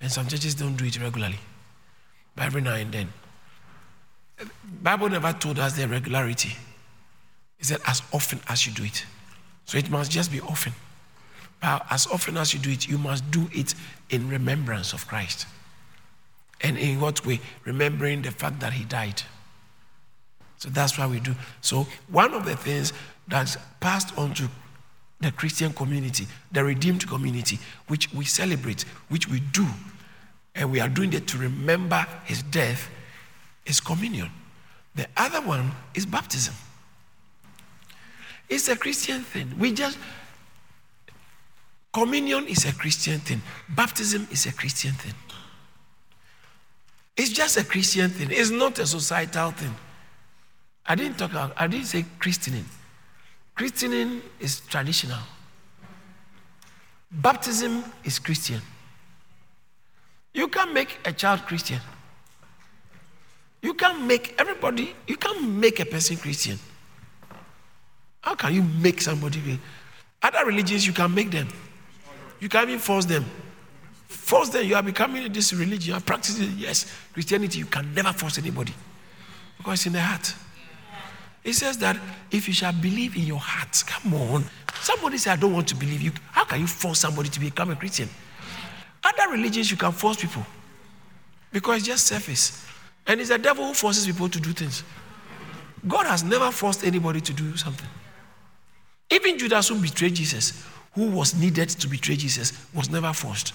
And 0.00 0.10
some 0.10 0.26
churches 0.26 0.54
don't 0.54 0.76
do 0.76 0.84
it 0.84 1.00
regularly, 1.00 1.38
but 2.34 2.44
every 2.44 2.60
now 2.60 2.74
and 2.74 2.92
then. 2.92 3.08
Bible 4.82 5.08
never 5.08 5.32
told 5.32 5.58
us 5.58 5.74
the 5.74 5.86
regularity. 5.86 6.56
It 7.58 7.66
said 7.66 7.80
as 7.86 8.02
often 8.12 8.40
as 8.48 8.66
you 8.66 8.72
do 8.72 8.84
it. 8.84 9.04
So 9.64 9.78
it 9.78 9.90
must 9.90 10.10
just 10.10 10.32
be 10.32 10.40
often. 10.40 10.72
But 11.60 11.86
as 11.90 12.06
often 12.08 12.36
as 12.36 12.52
you 12.52 12.60
do 12.60 12.70
it, 12.70 12.88
you 12.88 12.98
must 12.98 13.30
do 13.30 13.48
it 13.52 13.74
in 14.10 14.28
remembrance 14.28 14.92
of 14.92 15.06
Christ. 15.06 15.46
And 16.60 16.76
in 16.76 17.00
what 17.00 17.24
way? 17.24 17.40
Remembering 17.64 18.22
the 18.22 18.32
fact 18.32 18.60
that 18.60 18.72
he 18.72 18.84
died. 18.84 19.22
So 20.58 20.68
that's 20.70 20.98
why 20.98 21.06
we 21.06 21.20
do. 21.20 21.34
So 21.60 21.86
one 22.08 22.34
of 22.34 22.44
the 22.44 22.56
things 22.56 22.92
that's 23.28 23.56
passed 23.80 24.16
on 24.18 24.34
to 24.34 24.48
the 25.20 25.30
Christian 25.32 25.72
community, 25.72 26.26
the 26.50 26.64
redeemed 26.64 27.08
community, 27.08 27.58
which 27.86 28.12
we 28.12 28.24
celebrate, 28.24 28.82
which 29.08 29.28
we 29.28 29.40
do, 29.40 29.66
and 30.54 30.70
we 30.70 30.80
are 30.80 30.88
doing 30.88 31.12
it 31.12 31.26
to 31.28 31.38
remember 31.38 32.04
his 32.24 32.42
death 32.42 32.88
is 33.66 33.80
communion. 33.80 34.30
The 34.94 35.06
other 35.16 35.40
one 35.40 35.72
is 35.94 36.04
baptism. 36.06 36.54
It's 38.48 38.68
a 38.68 38.76
Christian 38.76 39.22
thing. 39.22 39.54
We 39.58 39.72
just, 39.72 39.98
communion 41.92 42.46
is 42.46 42.64
a 42.66 42.72
Christian 42.72 43.20
thing, 43.20 43.40
baptism 43.68 44.28
is 44.30 44.46
a 44.46 44.52
Christian 44.52 44.92
thing. 44.92 45.14
It's 47.16 47.30
just 47.30 47.56
a 47.56 47.64
Christian 47.64 48.10
thing, 48.10 48.28
it's 48.30 48.50
not 48.50 48.78
a 48.78 48.86
societal 48.86 49.52
thing. 49.52 49.74
I 50.84 50.94
didn't 50.94 51.16
talk 51.16 51.30
about, 51.30 51.52
I 51.56 51.66
didn't 51.66 51.86
say 51.86 52.04
christening. 52.18 52.64
Christening 53.54 54.22
is 54.40 54.60
traditional. 54.60 55.18
Baptism 57.10 57.84
is 58.04 58.18
Christian. 58.18 58.60
You 60.34 60.48
can 60.48 60.72
make 60.72 60.98
a 61.04 61.12
child 61.12 61.42
Christian. 61.42 61.80
You 63.62 63.74
can't 63.74 64.02
make 64.02 64.34
everybody, 64.38 64.94
you 65.06 65.16
can't 65.16 65.48
make 65.48 65.78
a 65.80 65.86
person 65.86 66.16
Christian. 66.16 66.58
How 68.20 68.34
can 68.34 68.52
you 68.54 68.62
make 68.62 69.00
somebody? 69.00 69.58
Other 70.22 70.44
religions, 70.46 70.86
you 70.86 70.92
can 70.92 71.14
make 71.14 71.30
them. 71.30 71.48
You 72.40 72.48
can't 72.48 72.68
even 72.68 72.80
force 72.80 73.04
them. 73.04 73.24
Force 74.08 74.48
them, 74.50 74.66
you 74.66 74.74
are 74.74 74.82
becoming 74.82 75.32
this 75.32 75.52
religion, 75.52 75.90
you 75.90 75.94
are 75.94 76.00
practicing, 76.00 76.52
yes. 76.56 76.92
Christianity, 77.12 77.60
you 77.60 77.66
can 77.66 77.94
never 77.94 78.12
force 78.12 78.38
anybody 78.38 78.74
because 79.56 79.74
it's 79.74 79.86
in 79.86 79.92
the 79.92 80.00
heart. 80.00 80.34
It 81.44 81.54
says 81.54 81.78
that 81.78 81.96
if 82.30 82.46
you 82.46 82.54
shall 82.54 82.72
believe 82.72 83.16
in 83.16 83.22
your 83.22 83.38
heart, 83.38 83.82
come 83.86 84.14
on. 84.14 84.44
Somebody 84.80 85.18
say, 85.18 85.30
I 85.30 85.36
don't 85.36 85.52
want 85.52 85.68
to 85.68 85.76
believe 85.76 86.00
you. 86.00 86.12
How 86.30 86.44
can 86.44 86.60
you 86.60 86.66
force 86.66 87.00
somebody 87.00 87.28
to 87.30 87.40
become 87.40 87.70
a 87.70 87.76
Christian? 87.76 88.08
Other 89.04 89.32
religions, 89.32 89.70
you 89.70 89.76
can 89.76 89.92
force 89.92 90.16
people 90.16 90.44
because 91.52 91.78
it's 91.78 91.86
just 91.86 92.06
surface. 92.06 92.64
And 93.06 93.20
it's 93.20 93.30
the 93.30 93.38
devil 93.38 93.66
who 93.66 93.74
forces 93.74 94.06
people 94.06 94.28
to 94.28 94.40
do 94.40 94.52
things. 94.52 94.84
God 95.88 96.06
has 96.06 96.22
never 96.22 96.50
forced 96.50 96.84
anybody 96.84 97.20
to 97.20 97.32
do 97.32 97.56
something. 97.56 97.88
Even 99.10 99.38
Judas, 99.38 99.68
who 99.68 99.80
betrayed 99.80 100.14
Jesus, 100.14 100.64
who 100.94 101.10
was 101.10 101.34
needed 101.34 101.68
to 101.68 101.88
betray 101.88 102.16
Jesus, 102.16 102.52
was 102.74 102.90
never 102.90 103.12
forced. 103.12 103.52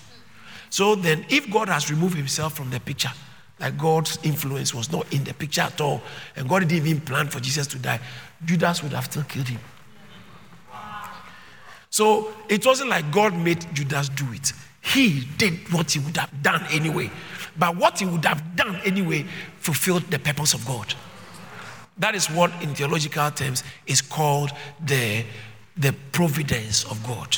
So 0.69 0.95
then, 0.95 1.25
if 1.29 1.49
God 1.49 1.69
has 1.69 1.89
removed 1.89 2.17
himself 2.17 2.55
from 2.55 2.69
the 2.69 2.79
picture, 2.79 3.11
like 3.59 3.77
God's 3.77 4.19
influence 4.23 4.73
was 4.73 4.91
not 4.91 5.11
in 5.13 5.23
the 5.23 5.33
picture 5.33 5.61
at 5.61 5.79
all, 5.79 6.01
and 6.35 6.47
God 6.47 6.67
didn't 6.67 6.85
even 6.85 7.01
plan 7.01 7.27
for 7.27 7.39
Jesus 7.39 7.65
to 7.67 7.79
die, 7.79 7.99
Judas 8.45 8.83
would 8.83 8.91
have 8.91 9.05
still 9.05 9.23
killed 9.23 9.47
him. 9.47 9.59
So 11.89 12.33
it 12.49 12.65
wasn't 12.65 12.89
like 12.89 13.11
God 13.11 13.35
made 13.35 13.65
Judas 13.73 14.09
do 14.09 14.25
it. 14.33 14.51
He 14.81 15.27
did 15.37 15.71
what 15.71 15.91
he 15.91 15.99
would 15.99 16.17
have 16.17 16.31
done 16.43 16.63
anyway. 16.69 17.09
But 17.57 17.75
what 17.75 17.99
he 17.99 18.05
would 18.05 18.25
have 18.25 18.55
done 18.55 18.79
anyway 18.85 19.25
fulfilled 19.59 20.03
the 20.03 20.19
purpose 20.19 20.53
of 20.53 20.65
God. 20.65 20.93
That 21.97 22.13
is 22.13 22.27
what, 22.27 22.51
in 22.61 22.75
theological 22.75 23.31
terms, 23.31 23.63
is 23.87 24.01
called 24.01 24.51
the, 24.85 25.25
the 25.75 25.93
providence 26.11 26.83
of 26.85 27.03
God. 27.05 27.37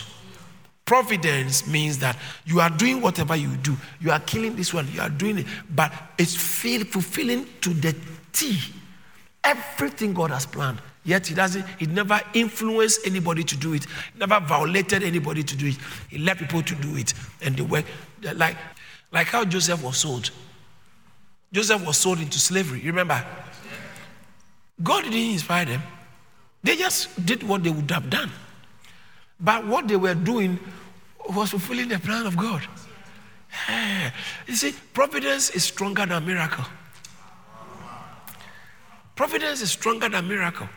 Providence 0.86 1.68
means 1.68 2.00
that 2.00 2.18
you 2.46 2.60
are 2.60 2.70
doing 2.70 3.00
whatever 3.00 3.36
you 3.36 3.56
do. 3.58 3.78
You 4.02 4.12
are 4.12 4.20
killing 4.20 4.56
this 4.56 4.74
one, 4.74 4.92
you 4.92 5.02
are 5.02 5.10
doing 5.10 5.40
it, 5.40 5.46
but 5.74 5.94
it's 6.18 6.36
fulfilling 6.36 7.46
to 7.62 7.70
the 7.70 7.96
T 8.34 8.58
everything 9.44 10.14
God 10.14 10.32
has 10.32 10.46
planned. 10.46 10.82
Yet 11.06 11.28
he 11.28 11.34
doesn't, 11.34 11.66
he 11.78 11.86
never 11.86 12.20
influenced 12.34 13.06
anybody 13.08 13.44
to 13.44 13.58
do 13.58 13.74
it, 13.74 13.88
never 14.18 14.40
violated 14.40 15.02
anybody 15.02 15.44
to 15.44 15.56
do 15.56 15.68
it. 15.68 15.78
He 16.10 16.18
let 16.18 16.38
people 16.38 16.62
to 16.62 16.76
do 16.76 16.98
it. 16.98 17.14
And 17.42 17.56
they 17.56 17.64
were 17.64 17.84
like, 18.36 18.58
like 19.12 19.28
how 19.28 19.46
Joseph 19.46 19.84
was 19.84 19.98
sold. 19.98 20.32
Joseph 21.52 21.86
was 21.86 21.98
sold 21.98 22.20
into 22.20 22.40
slavery. 22.40 22.82
Remember? 22.82 23.26
God 24.82 25.04
didn't 25.04 25.34
inspire 25.34 25.66
them. 25.66 25.82
They 26.64 26.76
just 26.76 27.26
did 27.26 27.44
what 27.44 27.64
they 27.64 27.70
would 27.70 27.90
have 27.92 28.10
done. 28.10 28.32
But 29.40 29.66
what 29.66 29.88
they 29.88 29.96
were 29.96 30.14
doing 30.14 30.60
was 31.30 31.52
fulfilling 31.52 31.90
the 31.90 32.00
plan 32.00 32.26
of 32.26 32.38
God. 32.38 32.66
Eh, 33.68 34.12
you 34.48 34.56
see, 34.56 34.74
providence 34.94 35.50
is 35.52 35.64
stronger 35.64 36.06
than 36.06 36.26
miracle. 36.26 36.66
Providence 39.16 39.62
is 39.62 39.72
stronger 39.72 40.08
than 40.08 40.28
miracle. 40.28 40.70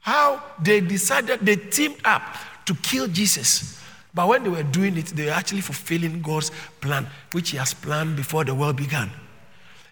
How 0.00 0.42
they 0.62 0.80
decided, 0.80 1.40
they 1.40 1.56
teamed 1.56 2.00
up 2.04 2.22
to 2.66 2.74
kill 2.74 3.08
Jesus. 3.08 3.77
But 4.18 4.26
when 4.26 4.42
they 4.42 4.50
were 4.50 4.64
doing 4.64 4.96
it, 4.96 5.06
they 5.06 5.26
were 5.26 5.30
actually 5.30 5.60
fulfilling 5.60 6.22
God's 6.22 6.50
plan, 6.80 7.06
which 7.30 7.50
He 7.50 7.56
has 7.56 7.72
planned 7.72 8.16
before 8.16 8.42
the 8.42 8.52
world 8.52 8.74
began. 8.74 9.12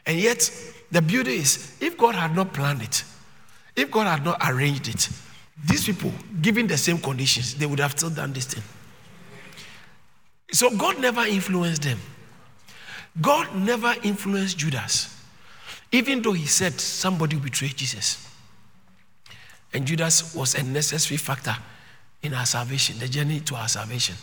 And 0.05 0.19
yet, 0.19 0.51
the 0.91 1.01
beauty 1.01 1.37
is, 1.37 1.77
if 1.81 1.97
God 1.97 2.17
had 2.17 2.35
not 2.35 2.53
planned 2.53 2.83
it, 2.83 3.05
if 3.77 3.89
God 3.89 4.09
had 4.09 4.25
not 4.25 4.39
arranged 4.45 4.89
it, 4.89 5.09
these 5.65 5.85
people, 5.85 6.11
given 6.43 6.67
the 6.67 6.77
same 6.77 6.99
conditions, 6.99 7.55
they 7.55 7.67
would 7.67 7.79
have 7.79 7.93
still 7.93 8.11
done 8.11 8.33
this 8.33 8.47
thing. 8.47 8.65
So 10.51 10.77
God 10.77 10.99
never 10.99 11.25
influenced 11.25 11.83
them. 11.83 12.01
God 13.21 13.55
never 13.55 13.95
influenced 14.03 14.59
Judas, 14.59 15.23
even 15.93 16.21
though 16.21 16.33
he 16.33 16.47
said 16.47 16.81
somebody 16.81 17.37
betrayed 17.37 17.77
Jesus. 17.77 18.29
And 19.73 19.87
Judas 19.87 20.35
was 20.35 20.57
a 20.57 20.65
necessary 20.65 21.17
factor 21.17 21.55
in 22.27 22.35
our 22.35 22.47
salvation, 22.47 22.99
the 22.99 23.09
journey 23.09 23.41
to 23.41 23.55
our 23.55 23.69
salvation. 23.69 24.17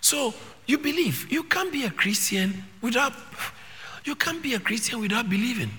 So 0.00 0.32
you 0.66 0.78
believe. 0.78 1.30
You 1.30 1.42
can't 1.44 1.72
be 1.72 1.84
a 1.84 1.90
Christian 1.90 2.64
without 2.80 3.12
you 4.04 4.14
can't 4.14 4.42
be 4.42 4.54
a 4.54 4.60
Christian 4.60 5.00
without 5.00 5.28
believing. 5.28 5.70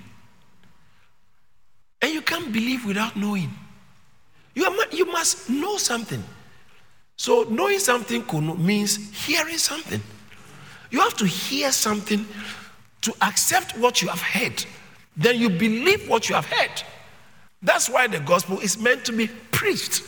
And 2.02 2.14
you 2.14 2.22
can't 2.22 2.52
believe 2.52 2.86
without 2.86 3.16
knowing. 3.16 3.52
You, 4.54 4.66
are, 4.66 4.76
you 4.92 5.06
must 5.06 5.50
know 5.50 5.78
something. 5.78 6.24
So, 7.16 7.44
knowing 7.50 7.80
something 7.80 8.26
means 8.64 9.26
hearing 9.26 9.58
something. 9.58 10.02
You 10.90 11.00
have 11.00 11.16
to 11.18 11.26
hear 11.26 11.72
something 11.72 12.26
to 13.02 13.14
accept 13.22 13.78
what 13.78 14.02
you 14.02 14.08
have 14.08 14.22
heard. 14.22 14.66
Then 15.16 15.40
you 15.40 15.50
believe 15.50 16.10
what 16.10 16.30
you 16.30 16.36
have 16.36 16.46
heard. 16.46 16.84
That's 17.62 17.90
why 17.90 18.08
the 18.08 18.20
gospel 18.20 18.60
is 18.60 18.78
meant 18.78 19.06
to 19.06 19.12
be 19.12 19.28
preached. 19.52 20.04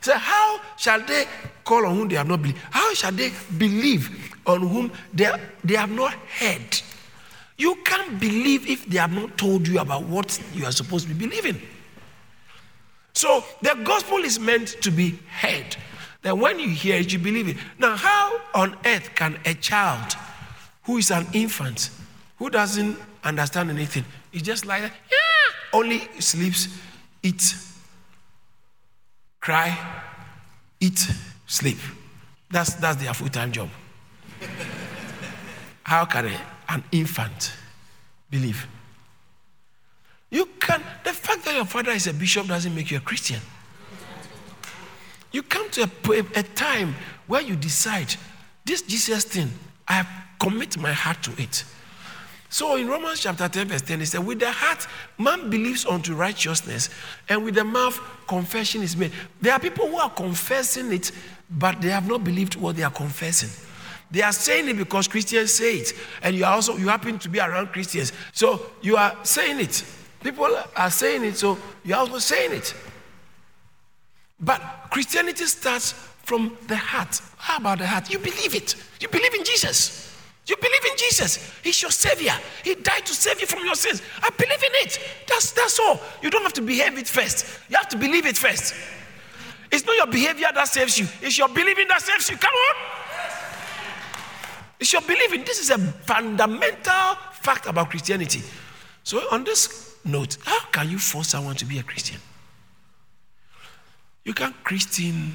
So, 0.00 0.16
how 0.16 0.60
shall 0.76 1.00
they 1.00 1.26
call 1.64 1.86
on 1.86 1.94
whom 1.94 2.08
they 2.08 2.16
have 2.16 2.28
not 2.28 2.40
believed? 2.42 2.58
How 2.70 2.94
shall 2.94 3.12
they 3.12 3.32
believe 3.58 4.34
on 4.46 4.60
whom 4.60 4.92
they, 5.12 5.30
they 5.62 5.76
have 5.76 5.90
not 5.90 6.14
heard? 6.14 6.80
You 7.58 7.76
can't 7.84 8.18
believe 8.18 8.68
if 8.68 8.86
they 8.86 8.98
have 8.98 9.12
not 9.12 9.36
told 9.36 9.68
you 9.68 9.78
about 9.78 10.04
what 10.04 10.40
you 10.54 10.64
are 10.64 10.72
supposed 10.72 11.06
to 11.08 11.14
be 11.14 11.26
believing. 11.26 11.60
So 13.12 13.44
the 13.60 13.74
gospel 13.84 14.18
is 14.18 14.40
meant 14.40 14.68
to 14.80 14.90
be 14.90 15.18
heard. 15.28 15.76
That 16.22 16.36
when 16.36 16.58
you 16.58 16.68
hear 16.68 16.96
it, 16.96 17.12
you 17.12 17.18
believe 17.18 17.48
it. 17.48 17.56
Now, 17.78 17.96
how 17.96 18.40
on 18.54 18.76
earth 18.84 19.14
can 19.14 19.38
a 19.44 19.54
child 19.54 20.14
who 20.84 20.96
is 20.98 21.10
an 21.10 21.26
infant, 21.32 21.90
who 22.38 22.50
doesn't 22.50 22.96
understand 23.24 23.70
anything, 23.70 24.04
is 24.32 24.42
just 24.42 24.64
like 24.64 24.82
that, 24.82 24.92
yeah, 25.10 25.78
only 25.78 26.08
sleeps, 26.18 26.68
eats, 27.22 27.69
cry, 29.40 29.76
eat, 30.80 31.10
sleep. 31.46 31.78
That's, 32.50 32.74
that's 32.74 33.02
their 33.02 33.14
full 33.14 33.28
time 33.28 33.52
job. 33.52 33.68
How 35.82 36.04
can 36.04 36.26
a, 36.26 36.40
an 36.68 36.84
infant 36.92 37.52
believe? 38.30 38.66
You 40.30 40.46
can, 40.60 40.82
the 41.04 41.12
fact 41.12 41.44
that 41.44 41.54
your 41.54 41.64
father 41.64 41.90
is 41.90 42.06
a 42.06 42.14
bishop 42.14 42.46
doesn't 42.46 42.74
make 42.74 42.90
you 42.90 42.98
a 42.98 43.00
Christian. 43.00 43.40
You 45.32 45.42
come 45.42 45.68
to 45.70 45.82
a, 45.82 46.38
a, 46.38 46.42
time 46.42 46.94
where 47.26 47.40
you 47.40 47.56
decide, 47.56 48.14
this 48.64 48.82
Jesus 48.82 49.24
thing, 49.24 49.50
I 49.86 50.06
commit 50.40 50.76
my 50.76 50.92
heart 50.92 51.22
to 51.24 51.42
it. 51.42 51.64
So 52.52 52.74
in 52.74 52.88
Romans 52.88 53.20
chapter 53.20 53.48
10, 53.48 53.68
verse 53.68 53.82
10, 53.82 54.02
it 54.02 54.06
said, 54.06 54.26
With 54.26 54.40
the 54.40 54.50
heart, 54.50 54.84
man 55.16 55.48
believes 55.50 55.86
unto 55.86 56.14
righteousness, 56.14 56.90
and 57.28 57.44
with 57.44 57.54
the 57.54 57.62
mouth, 57.62 57.98
confession 58.26 58.82
is 58.82 58.96
made. 58.96 59.12
There 59.40 59.52
are 59.52 59.60
people 59.60 59.86
who 59.88 59.96
are 59.96 60.10
confessing 60.10 60.92
it, 60.92 61.12
but 61.48 61.80
they 61.80 61.90
have 61.90 62.08
not 62.08 62.24
believed 62.24 62.56
what 62.56 62.74
they 62.74 62.82
are 62.82 62.90
confessing. 62.90 63.50
They 64.10 64.22
are 64.22 64.32
saying 64.32 64.68
it 64.68 64.76
because 64.76 65.06
Christians 65.06 65.54
say 65.54 65.76
it, 65.76 65.92
and 66.22 66.34
you 66.34 66.44
are 66.44 66.52
also 66.54 66.76
you 66.76 66.88
happen 66.88 67.20
to 67.20 67.28
be 67.28 67.38
around 67.38 67.68
Christians. 67.68 68.12
So 68.32 68.66
you 68.82 68.96
are 68.96 69.16
saying 69.22 69.60
it. 69.60 69.84
People 70.20 70.58
are 70.76 70.90
saying 70.90 71.24
it, 71.24 71.36
so 71.36 71.56
you're 71.84 71.98
also 71.98 72.18
saying 72.18 72.52
it. 72.52 72.74
But 74.40 74.60
Christianity 74.90 75.44
starts 75.46 75.92
from 76.24 76.58
the 76.66 76.76
heart. 76.76 77.20
How 77.36 77.58
about 77.58 77.78
the 77.78 77.86
heart? 77.86 78.10
You 78.10 78.18
believe 78.18 78.56
it. 78.56 78.74
You 79.00 79.06
believe 79.06 79.34
in 79.34 79.44
Jesus. 79.44 80.09
You 80.50 80.56
believe 80.56 80.84
in 80.90 80.98
Jesus. 80.98 81.54
He's 81.62 81.80
your 81.80 81.92
savior. 81.92 82.32
He 82.64 82.74
died 82.74 83.06
to 83.06 83.14
save 83.14 83.40
you 83.40 83.46
from 83.46 83.64
your 83.64 83.76
sins. 83.76 84.02
I 84.20 84.30
believe 84.30 84.60
in 84.60 84.72
it. 84.82 84.98
That's, 85.28 85.52
that's 85.52 85.78
all. 85.78 86.00
You 86.22 86.28
don't 86.28 86.42
have 86.42 86.54
to 86.54 86.60
behave 86.60 86.98
it 86.98 87.06
first. 87.06 87.46
You 87.68 87.76
have 87.76 87.88
to 87.90 87.96
believe 87.96 88.26
it 88.26 88.36
first. 88.36 88.74
It's 89.70 89.86
not 89.86 89.96
your 89.96 90.08
behavior 90.08 90.48
that 90.52 90.66
saves 90.66 90.98
you, 90.98 91.06
it's 91.22 91.38
your 91.38 91.46
believing 91.48 91.86
that 91.86 92.02
saves 92.02 92.28
you. 92.28 92.36
Come 92.36 92.52
on. 92.52 92.74
It's 94.80 94.92
your 94.92 95.02
believing. 95.02 95.44
This 95.44 95.60
is 95.60 95.70
a 95.70 95.78
fundamental 95.78 97.14
fact 97.32 97.66
about 97.66 97.90
Christianity. 97.90 98.42
So, 99.04 99.20
on 99.30 99.44
this 99.44 99.94
note, 100.04 100.36
how 100.44 100.64
can 100.72 100.90
you 100.90 100.98
force 100.98 101.28
someone 101.28 101.54
to 101.56 101.64
be 101.64 101.78
a 101.78 101.84
Christian? 101.84 102.18
You 104.24 104.34
can't 104.34 104.56
Christian 104.64 105.34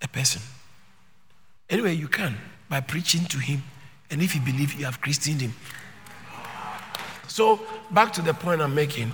a 0.00 0.06
person. 0.06 0.42
Anyway, 1.68 1.94
you 1.94 2.06
can 2.06 2.36
by 2.68 2.80
preaching 2.80 3.24
to 3.24 3.38
him. 3.38 3.64
And 4.10 4.22
if 4.22 4.34
you 4.34 4.40
believe, 4.40 4.74
you 4.74 4.84
have 4.84 5.00
christened 5.00 5.40
him. 5.40 5.54
So, 7.26 7.60
back 7.90 8.12
to 8.14 8.22
the 8.22 8.34
point 8.34 8.60
I'm 8.60 8.74
making. 8.74 9.12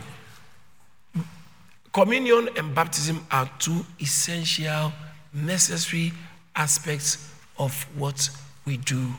Communion 1.92 2.48
and 2.56 2.74
baptism 2.74 3.26
are 3.30 3.50
two 3.58 3.84
essential, 4.00 4.92
necessary 5.32 6.12
aspects 6.54 7.32
of 7.58 7.82
what 7.98 8.30
we 8.64 8.76
do, 8.76 9.14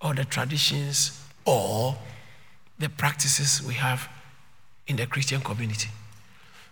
or 0.00 0.14
the 0.14 0.24
traditions, 0.24 1.22
or 1.44 1.96
the 2.78 2.88
practices 2.88 3.62
we 3.62 3.74
have 3.74 4.08
in 4.86 4.96
the 4.96 5.06
Christian 5.06 5.40
community. 5.40 5.88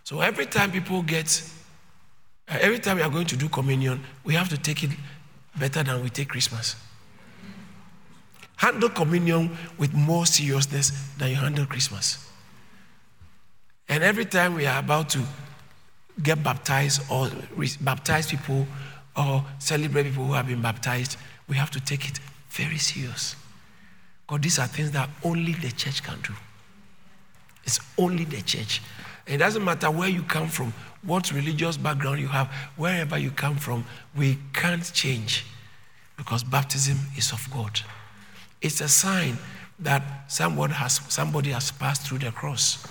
So 0.04 0.20
every 0.20 0.46
time 0.46 0.72
people 0.72 1.02
get, 1.02 1.42
uh, 2.48 2.56
every 2.60 2.78
time 2.78 2.96
we 2.96 3.02
are 3.02 3.10
going 3.10 3.26
to 3.26 3.36
do 3.36 3.48
communion, 3.48 4.02
we 4.24 4.34
have 4.34 4.48
to 4.48 4.58
take 4.58 4.82
it 4.82 4.90
better 5.58 5.82
than 5.82 6.02
we 6.02 6.08
take 6.08 6.30
Christmas. 6.30 6.76
Handle 8.58 8.88
communion 8.90 9.56
with 9.78 9.94
more 9.94 10.26
seriousness 10.26 10.90
than 11.16 11.30
you 11.30 11.36
handle 11.36 11.64
Christmas. 11.64 12.28
And 13.88 14.02
every 14.02 14.24
time 14.24 14.54
we 14.54 14.66
are 14.66 14.80
about 14.80 15.08
to 15.10 15.22
get 16.22 16.42
baptized 16.42 17.00
or 17.10 17.30
baptize 17.80 18.26
people 18.26 18.66
or 19.16 19.44
celebrate 19.60 20.04
people 20.04 20.24
who 20.24 20.32
have 20.32 20.48
been 20.48 20.60
baptized, 20.60 21.16
we 21.48 21.56
have 21.56 21.70
to 21.70 21.80
take 21.80 22.08
it 22.08 22.18
very 22.50 22.78
serious. 22.78 23.36
Because 24.26 24.40
these 24.42 24.58
are 24.58 24.66
things 24.66 24.90
that 24.90 25.08
only 25.24 25.52
the 25.52 25.70
church 25.70 26.02
can 26.02 26.20
do. 26.22 26.34
It's 27.64 27.78
only 27.96 28.24
the 28.24 28.42
church. 28.42 28.82
It 29.26 29.38
doesn't 29.38 29.64
matter 29.64 29.90
where 29.90 30.08
you 30.08 30.22
come 30.22 30.48
from, 30.48 30.72
what 31.02 31.32
religious 31.32 31.76
background 31.76 32.18
you 32.18 32.28
have, 32.28 32.48
wherever 32.76 33.16
you 33.16 33.30
come 33.30 33.56
from, 33.56 33.84
we 34.16 34.38
can't 34.52 34.90
change 34.92 35.44
because 36.16 36.42
baptism 36.42 36.98
is 37.16 37.30
of 37.32 37.46
God. 37.52 37.80
It's 38.60 38.80
a 38.80 38.88
sign 38.88 39.38
that 39.80 40.02
somebody 40.28 40.72
has, 40.74 41.00
somebody 41.08 41.50
has 41.50 41.70
passed 41.70 42.02
through 42.06 42.18
the 42.18 42.32
cross. 42.32 42.86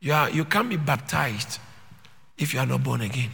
You, 0.00 0.12
are, 0.12 0.30
you 0.30 0.44
can't 0.44 0.68
be 0.68 0.76
baptized 0.76 1.60
if 2.36 2.52
you 2.52 2.60
are 2.60 2.66
not 2.66 2.82
born 2.82 3.00
again. 3.00 3.30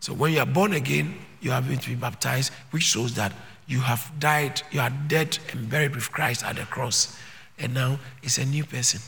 So 0.00 0.14
when 0.14 0.32
you 0.32 0.40
are 0.40 0.46
born 0.46 0.72
again, 0.72 1.14
you 1.40 1.52
are 1.52 1.60
going 1.60 1.78
to 1.78 1.88
be 1.88 1.94
baptized, 1.94 2.52
which 2.70 2.82
shows 2.82 3.14
that 3.14 3.32
you 3.66 3.80
have 3.80 4.10
died, 4.18 4.62
you 4.70 4.80
are 4.80 4.90
dead 5.08 5.38
and 5.52 5.68
buried 5.68 5.94
with 5.94 6.10
Christ 6.12 6.44
at 6.44 6.56
the 6.56 6.62
cross. 6.62 7.18
And 7.58 7.74
now 7.74 7.98
it's 8.22 8.38
a 8.38 8.44
new 8.44 8.64
person. 8.64 9.00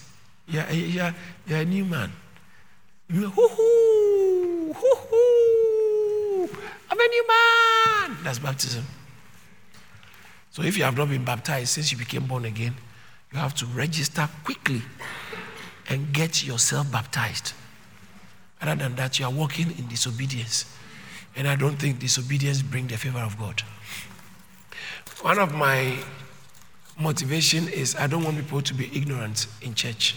You're, 0.47 0.68
you're, 0.71 1.14
you're 1.47 1.61
a 1.61 1.64
new 1.64 1.85
man. 1.85 2.12
You 3.11 3.29
hoo 3.31 3.49
hoo, 3.49 4.73
hoo 4.73 4.94
hoo. 4.94 6.49
I'm 6.90 6.99
a 6.99 7.09
new 7.09 7.29
man. 7.29 8.16
That's 8.23 8.38
baptism. 8.38 8.85
So 10.50 10.62
if 10.62 10.76
you 10.76 10.84
have 10.84 10.96
not 10.96 11.08
been 11.08 11.24
baptized 11.24 11.70
since 11.70 11.92
you 11.92 11.98
became 11.98 12.26
born 12.26 12.44
again, 12.44 12.74
you 13.32 13.38
have 13.38 13.54
to 13.56 13.66
register 13.66 14.28
quickly 14.44 14.82
and 15.88 16.12
get 16.12 16.44
yourself 16.44 16.90
baptized. 16.90 17.52
Other 18.61 18.74
than 18.74 18.96
that, 18.96 19.18
you 19.18 19.26
are 19.26 19.30
walking 19.30 19.70
in 19.78 19.87
disobedience. 19.88 20.64
And 21.37 21.46
I 21.46 21.56
don't 21.56 21.76
think 21.76 22.00
disobedience 22.00 22.62
brings 22.62 22.90
the 22.90 22.98
favor 22.98 23.20
of 23.20 23.38
God. 23.38 23.62
One 25.22 25.38
of 25.38 25.54
my 25.54 25.96
motivation 26.98 27.68
is 27.68 27.94
I 27.94 28.06
don't 28.06 28.24
want 28.24 28.37
people 28.37 28.62
to 28.62 28.74
be 28.74 28.90
ignorant 28.96 29.46
in 29.62 29.74
church. 29.74 30.16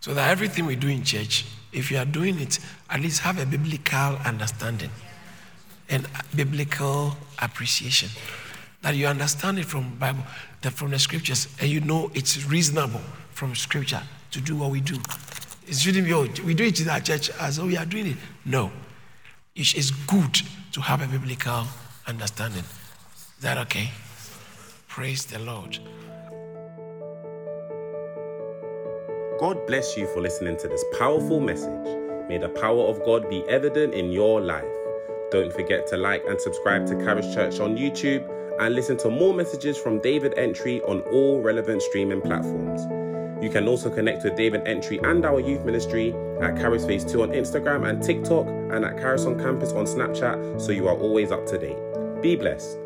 So 0.00 0.14
that 0.14 0.30
everything 0.30 0.66
we 0.66 0.76
do 0.76 0.88
in 0.88 1.02
church, 1.02 1.46
if 1.72 1.90
you 1.90 1.98
are 1.98 2.04
doing 2.04 2.38
it, 2.38 2.60
at 2.88 3.00
least 3.00 3.20
have 3.20 3.40
a 3.40 3.46
biblical 3.46 4.16
understanding 4.24 4.90
and 5.88 6.06
biblical 6.34 7.16
appreciation. 7.40 8.10
That 8.86 8.94
you 8.94 9.08
understand 9.08 9.58
it 9.58 9.64
from 9.64 9.96
Bible, 9.96 10.22
that 10.62 10.72
from 10.72 10.92
the 10.92 10.98
scriptures, 11.00 11.48
and 11.60 11.68
you 11.68 11.80
know 11.80 12.08
it's 12.14 12.46
reasonable 12.46 13.00
from 13.32 13.56
scripture 13.56 14.00
to 14.30 14.40
do 14.40 14.54
what 14.54 14.70
we 14.70 14.80
do. 14.80 14.94
It 15.66 15.74
shouldn't 15.74 16.04
be, 16.04 16.12
oh, 16.12 16.28
we 16.44 16.54
do 16.54 16.62
it 16.62 16.80
in 16.80 16.88
our 16.88 17.00
church 17.00 17.30
as 17.40 17.56
though 17.56 17.66
we 17.66 17.76
are 17.76 17.84
doing 17.84 18.06
it. 18.06 18.16
No. 18.44 18.70
It's 19.56 19.90
good 19.90 20.40
to 20.70 20.80
have 20.80 21.02
a 21.02 21.08
biblical 21.08 21.64
understanding. 22.06 22.62
Is 22.62 23.42
that 23.42 23.58
okay? 23.58 23.90
Praise 24.86 25.26
the 25.26 25.40
Lord. 25.40 25.80
God 29.40 29.66
bless 29.66 29.96
you 29.96 30.06
for 30.14 30.20
listening 30.20 30.56
to 30.58 30.68
this 30.68 30.84
powerful 30.96 31.40
message. 31.40 32.28
May 32.28 32.38
the 32.38 32.50
power 32.50 32.82
of 32.82 33.04
God 33.04 33.28
be 33.28 33.42
evident 33.48 33.94
in 33.94 34.12
your 34.12 34.40
life. 34.40 34.64
Don't 35.32 35.52
forget 35.52 35.88
to 35.88 35.96
like 35.96 36.22
and 36.28 36.40
subscribe 36.40 36.86
to 36.86 36.94
Caris 36.94 37.34
Church 37.34 37.58
on 37.58 37.76
YouTube 37.76 38.35
and 38.58 38.74
listen 38.74 38.96
to 38.98 39.10
more 39.10 39.34
messages 39.34 39.76
from 39.76 39.98
David 40.00 40.34
Entry 40.36 40.80
on 40.82 41.00
all 41.12 41.40
relevant 41.40 41.82
streaming 41.82 42.20
platforms. 42.20 42.82
You 43.42 43.50
can 43.50 43.68
also 43.68 43.90
connect 43.90 44.24
with 44.24 44.36
David 44.36 44.66
Entry 44.66 44.98
and 44.98 45.24
our 45.24 45.40
youth 45.40 45.64
ministry 45.64 46.14
at 46.40 46.56
Caris 46.56 46.86
Phase 46.86 47.04
2 47.04 47.22
on 47.22 47.30
Instagram 47.30 47.88
and 47.88 48.02
TikTok 48.02 48.46
and 48.46 48.84
at 48.84 48.96
Caris 48.96 49.26
on 49.26 49.38
Campus 49.38 49.72
on 49.72 49.84
Snapchat 49.84 50.60
so 50.60 50.72
you 50.72 50.88
are 50.88 50.96
always 50.96 51.30
up 51.30 51.46
to 51.46 51.58
date. 51.58 51.76
Be 52.22 52.34
blessed. 52.36 52.85